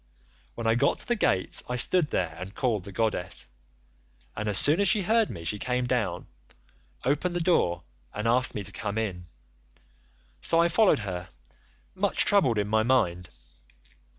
When 0.55 0.65
I 0.65 0.73
got 0.73 0.97
to 0.97 1.07
the 1.07 1.15
gates 1.15 1.61
I 1.69 1.75
stood 1.75 2.07
there 2.07 2.35
and 2.39 2.55
called 2.55 2.85
the 2.85 2.91
goddess, 2.91 3.45
and 4.35 4.49
as 4.49 4.57
soon 4.57 4.79
as 4.81 4.87
she 4.87 5.03
heard 5.03 5.29
me 5.29 5.43
she 5.43 5.59
came 5.59 5.85
down, 5.85 6.25
opened 7.05 7.35
the 7.35 7.39
door, 7.39 7.83
and 8.11 8.27
asked 8.27 8.55
me 8.55 8.63
to 8.63 8.71
come 8.71 8.97
in; 8.97 9.27
so 10.41 10.59
I 10.59 10.69
followed 10.69 10.99
her—much 11.05 12.25
troubled 12.25 12.57
in 12.57 12.67
my 12.67 12.81
mind. 12.81 13.29